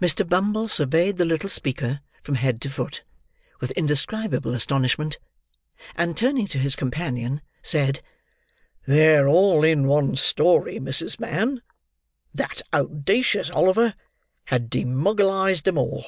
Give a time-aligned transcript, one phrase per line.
[0.00, 0.24] Mr.
[0.24, 3.02] Bumble surveyed the little speaker, from head to foot,
[3.58, 5.18] with indescribable astonishment;
[5.96, 8.00] and, turning to his companion, said,
[8.86, 11.18] "They're all in one story, Mrs.
[11.18, 11.60] Mann.
[12.32, 13.94] That out dacious Oliver
[14.44, 16.06] had demogalized them all!"